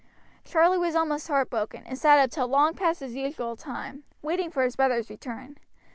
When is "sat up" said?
1.95-2.31